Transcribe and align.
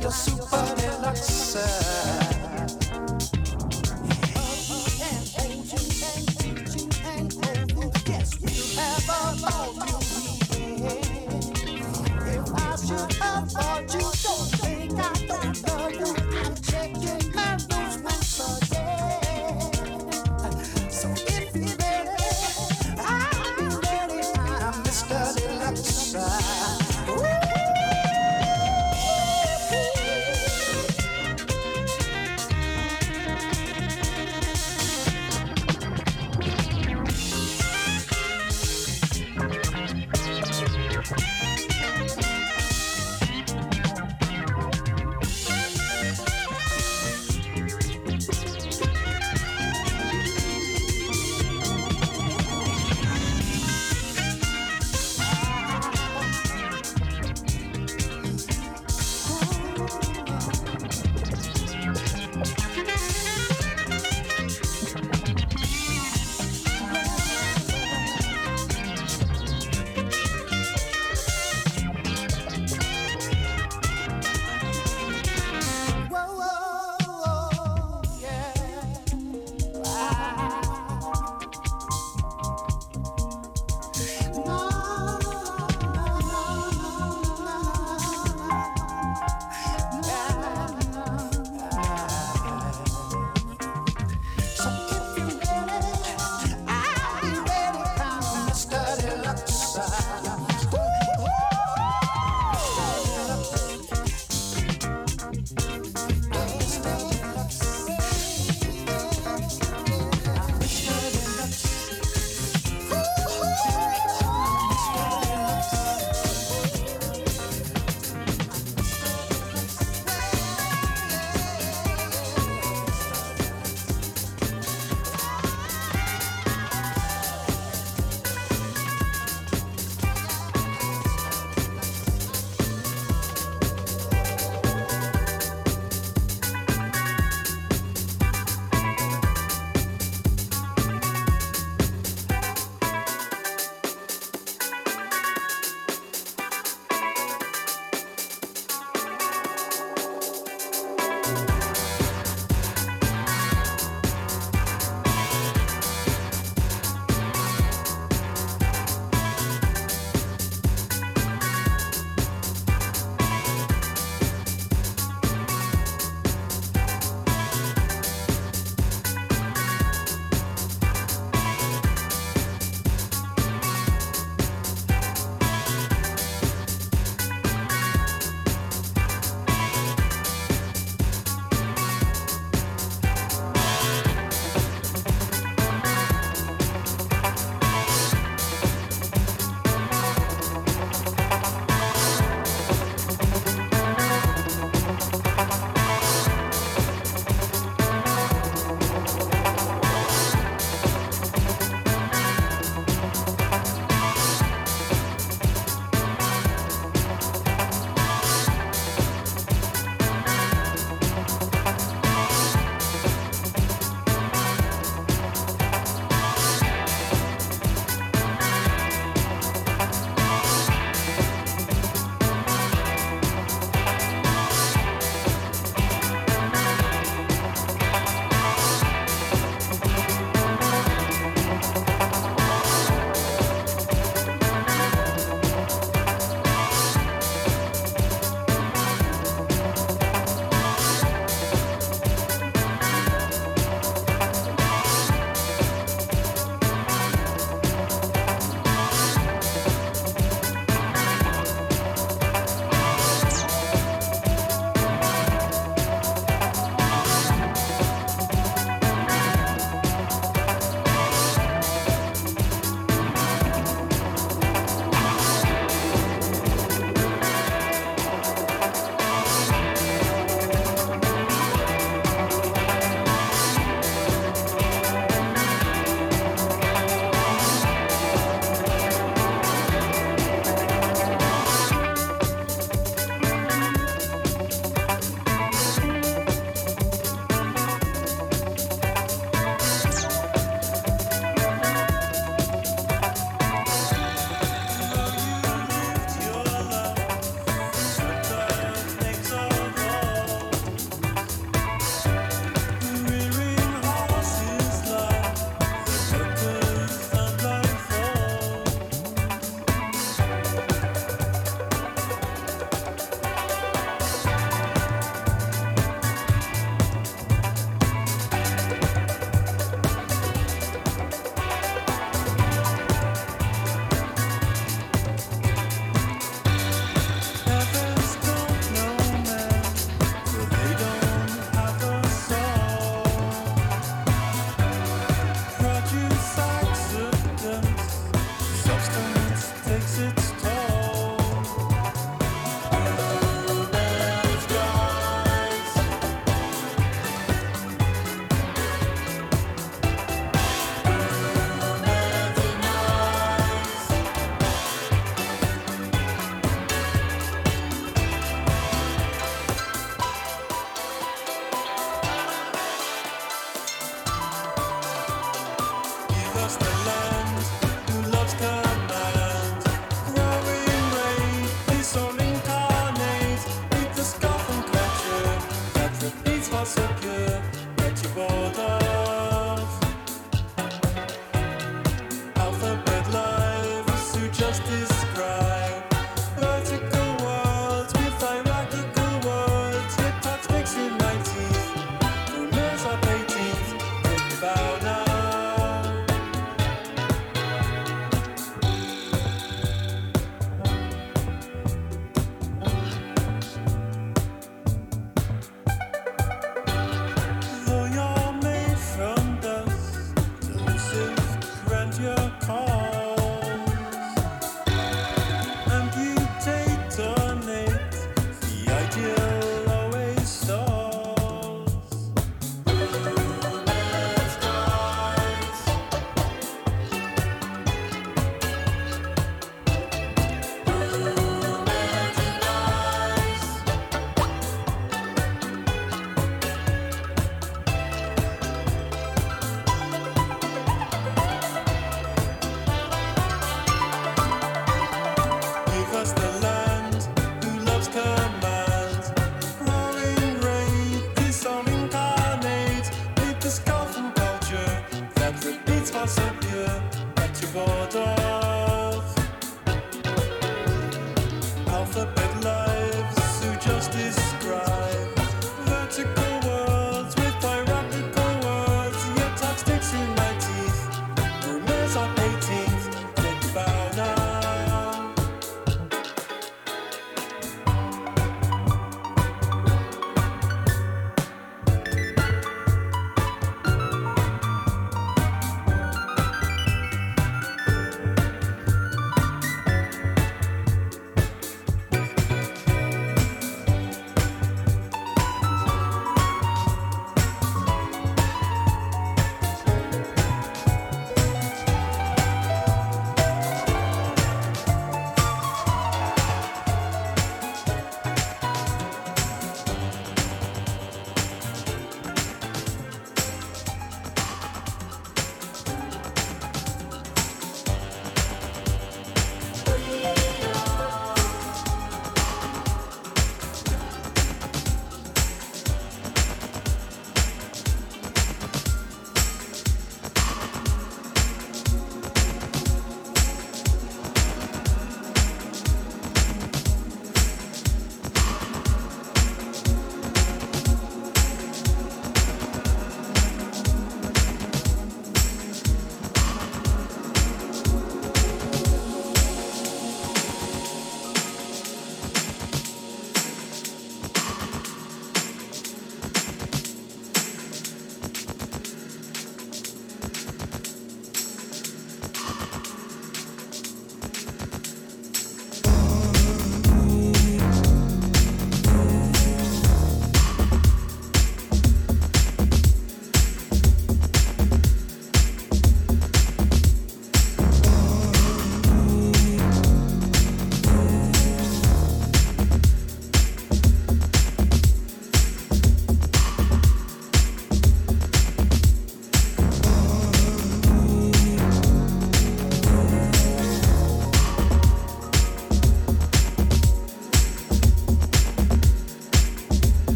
You're 0.00 0.10
super 0.10 0.74
deluxe. 0.76 2.19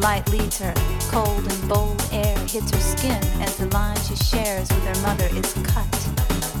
Light 0.00 0.28
leads 0.30 0.58
her. 0.58 0.74
Cold 1.10 1.44
and 1.50 1.68
bold 1.68 2.02
air 2.12 2.36
hits 2.46 2.70
her 2.70 2.80
skin 2.80 3.22
as 3.40 3.56
the 3.56 3.66
line 3.66 3.96
she 4.00 4.16
shares 4.16 4.68
with 4.70 4.84
her 4.84 5.02
mother 5.02 5.28
is 5.36 5.52
cut. 5.64 5.92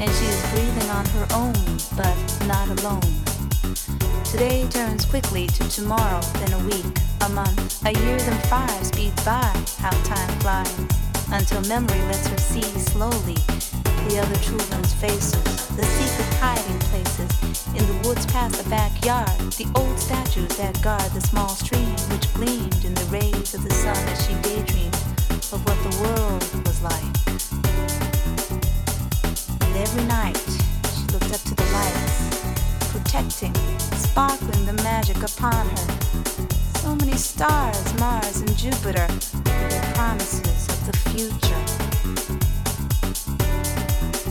And 0.00 0.10
she 0.10 0.26
is 0.26 0.50
breathing 0.52 0.90
on 0.90 1.06
her 1.06 1.26
own, 1.34 1.54
but 1.96 2.16
not 2.46 2.68
alone. 2.80 3.00
Today 4.24 4.66
turns 4.68 5.04
quickly 5.04 5.46
to 5.48 5.68
tomorrow, 5.68 6.20
then 6.34 6.52
a 6.52 6.64
week, 6.64 6.98
a 7.22 7.28
month, 7.30 7.84
a 7.84 7.92
year, 7.92 8.18
then 8.18 8.40
five 8.48 8.86
speeds 8.86 9.24
by. 9.24 9.52
How 9.78 9.90
time 10.04 10.30
flies 10.40 10.78
until 11.32 11.60
memory 11.62 12.00
lets 12.06 12.26
her 12.28 12.38
see 12.38 12.62
slowly 12.62 13.36
the 14.08 14.18
other 14.18 14.36
children's 14.40 14.92
faces, 14.94 15.68
the 15.76 15.84
secret 15.84 16.38
hiding 16.40 16.78
in 17.80 17.86
the 17.86 18.08
woods 18.08 18.26
past 18.26 18.62
the 18.62 18.68
backyard, 18.68 19.28
the 19.56 19.66
old 19.74 19.98
statues 19.98 20.54
that 20.56 20.80
guard 20.82 21.10
the 21.12 21.20
small 21.20 21.48
stream 21.48 21.96
which 22.12 22.32
gleamed 22.34 22.84
in 22.84 22.94
the 22.94 23.04
rays 23.06 23.54
of 23.54 23.64
the 23.64 23.74
sun 23.74 23.96
as 24.08 24.26
she 24.26 24.34
daydreamed 24.42 24.94
of 25.52 25.64
what 25.66 25.78
the 25.86 25.94
world 26.02 26.42
was 26.66 26.82
like. 26.82 27.14
And 29.64 29.76
every 29.76 30.04
night 30.04 30.36
she 30.92 31.04
looked 31.12 31.32
up 31.32 31.40
to 31.48 31.54
the 31.54 31.64
lights, 31.72 32.92
protecting, 32.92 33.54
sparkling 33.96 34.66
the 34.66 34.74
magic 34.82 35.22
upon 35.22 35.66
her. 35.68 35.86
So 36.80 36.94
many 36.96 37.16
stars, 37.16 37.98
Mars 37.98 38.40
and 38.40 38.56
Jupiter, 38.56 39.08
their 39.44 39.82
promises 39.94 40.68
of 40.68 40.86
the 40.86 40.96
future 41.10 41.64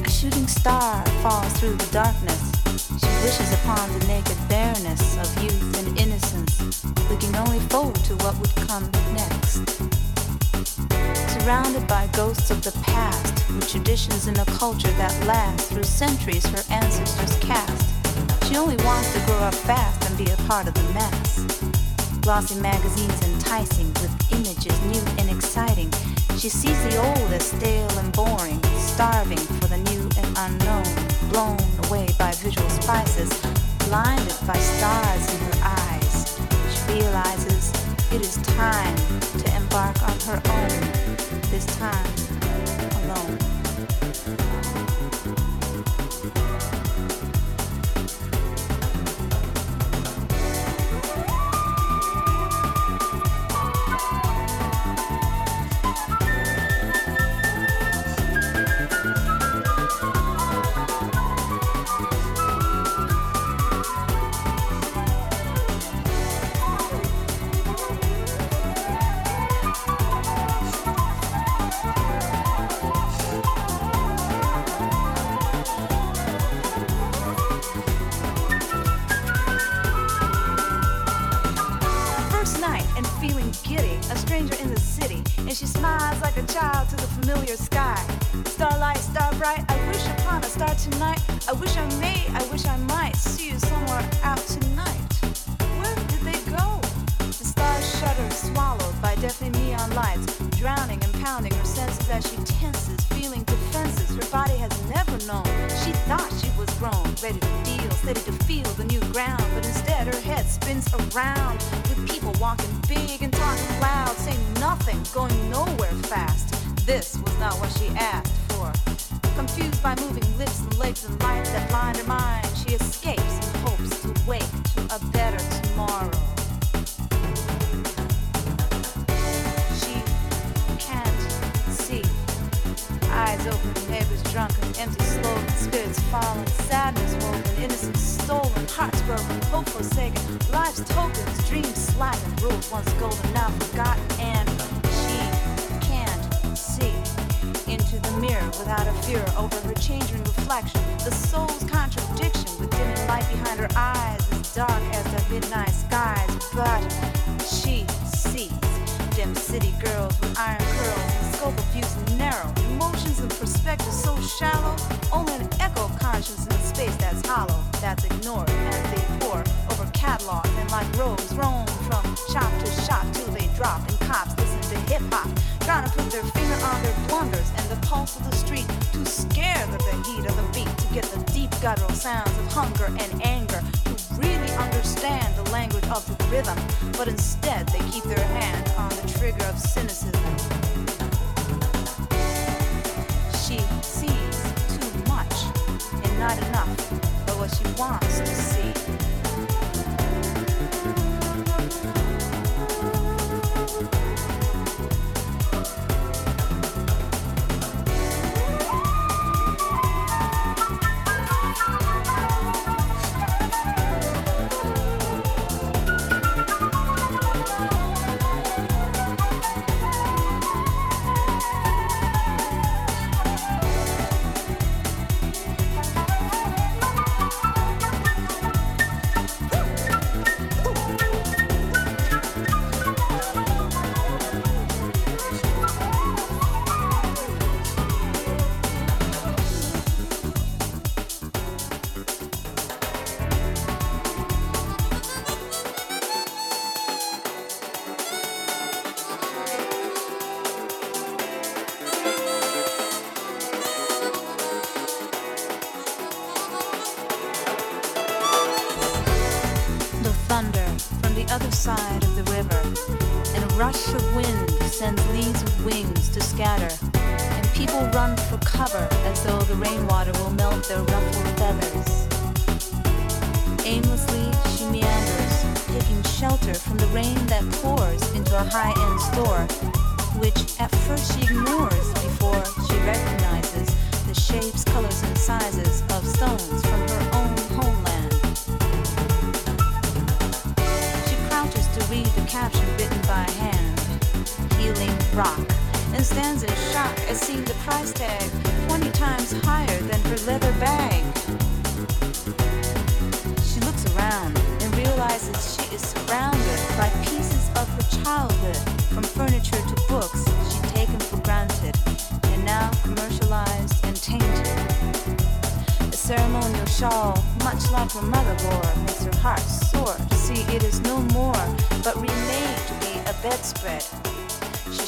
A 0.04 0.10
shooting 0.10 0.48
star 0.48 1.04
falls 1.24 1.54
through 1.60 1.76
the 1.76 1.92
darkness. 1.92 2.49
She 3.20 3.26
wishes 3.26 3.54
upon 3.54 4.00
the 4.00 4.08
naked 4.08 4.38
bareness 4.48 5.18
of 5.18 5.44
youth 5.44 5.78
and 5.78 6.00
innocence, 6.00 6.86
looking 7.10 7.36
only 7.36 7.60
forward 7.68 7.98
to 8.06 8.16
what 8.24 8.38
would 8.40 8.56
come 8.68 8.90
next. 9.14 9.68
Surrounded 11.34 11.86
by 11.86 12.08
ghosts 12.14 12.50
of 12.50 12.64
the 12.64 12.72
past, 12.82 13.34
with 13.50 13.70
traditions 13.70 14.28
and 14.28 14.38
a 14.38 14.46
culture 14.46 14.92
that 14.92 15.14
lasts 15.26 15.70
through 15.70 15.84
centuries 15.84 16.46
her 16.46 16.64
ancestors 16.72 17.36
cast, 17.40 17.94
she 18.48 18.56
only 18.56 18.78
wants 18.86 19.12
to 19.14 19.20
grow 19.26 19.40
up 19.40 19.54
fast 19.54 20.10
and 20.10 20.18
be 20.18 20.32
a 20.32 20.38
part 20.48 20.70
of 20.70 20.74
the 20.74 20.94
mass. 20.94 21.44
Glossy 22.22 22.58
magazines 22.62 23.22
enticing 23.28 23.88
with 23.96 24.32
images 24.32 24.80
new 24.86 25.04
and 25.20 25.30
exciting. 25.30 25.92
She 26.38 26.48
sees 26.48 26.82
the 26.86 26.96
old 26.96 27.34
as 27.34 27.52
stale 27.52 28.00
and 28.00 28.14
boring, 28.14 28.64
starving 28.78 29.44
for 29.60 29.68
the 29.68 29.78
new 29.78 30.10
and 30.16 30.38
unknown, 30.38 30.86
blown 31.32 31.69
away 31.90 32.08
by 32.20 32.32
visual 32.34 32.70
spices, 32.70 33.30
blinded 33.88 34.36
by 34.46 34.58
stars 34.58 35.34
in 35.34 35.40
her 35.40 35.60
eyes. 35.64 36.40
She 36.70 36.94
realizes 36.94 37.72
it 38.12 38.22
is 38.22 38.36
time 38.56 38.96
to 39.40 39.56
embark 39.56 40.02
on 40.04 40.20
her 40.22 40.42
own, 40.52 40.70
this 41.50 41.66
time 41.78 42.14
alone. 43.04 44.59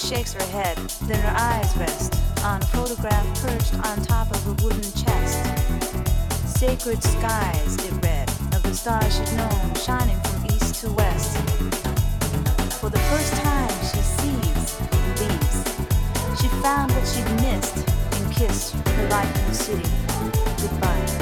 shakes 0.02 0.34
her 0.34 0.44
head, 0.52 0.78
then 1.04 1.20
her 1.20 1.34
eyes 1.38 1.78
rest 1.78 2.16
on 2.44 2.62
a 2.62 2.66
photograph 2.68 3.26
perched 3.42 3.74
on 3.88 4.02
top 4.04 4.30
of 4.32 4.48
a 4.48 4.54
wooden 4.64 4.82
chest. 4.82 5.46
Sacred 6.46 7.04
skies, 7.04 7.76
it 7.86 7.94
read, 8.04 8.30
of 8.54 8.64
the 8.64 8.74
stars 8.74 9.16
she'd 9.16 9.32
known, 9.38 9.74
shining 9.76 10.20
from 10.22 10.46
east 10.48 10.82
to 10.82 10.92
west. 10.94 11.38
For 12.80 12.90
the 12.90 13.00
first 13.12 13.34
time, 13.42 13.70
she 13.92 14.02
sees 14.02 14.80
and 14.80 15.20
leaves. 15.20 15.64
She 16.42 16.48
found 16.62 16.92
what 16.92 17.08
she'd 17.08 17.32
missed 17.42 17.78
and 18.14 18.34
kissed 18.34 18.74
her 18.74 19.08
life 19.10 19.36
in 19.40 19.46
the 19.48 19.56
city 19.56 19.90
goodbye. 20.62 21.22